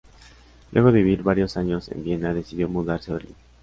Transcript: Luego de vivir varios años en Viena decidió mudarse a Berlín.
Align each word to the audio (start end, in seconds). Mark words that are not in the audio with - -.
Luego 0.71 0.91
de 0.91 1.03
vivir 1.03 1.21
varios 1.21 1.57
años 1.57 1.87
en 1.89 2.03
Viena 2.03 2.33
decidió 2.33 2.67
mudarse 2.67 3.11
a 3.11 3.17
Berlín. 3.17 3.35